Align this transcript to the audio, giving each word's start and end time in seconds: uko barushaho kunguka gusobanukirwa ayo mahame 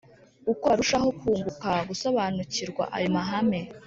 uko 0.51 0.63
barushaho 0.71 1.07
kunguka 1.19 1.69
gusobanukirwa 1.89 2.83
ayo 2.95 3.07
mahame 3.15 3.59